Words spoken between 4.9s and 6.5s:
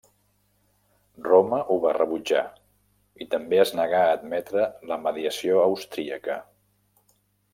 la mediació austríaca.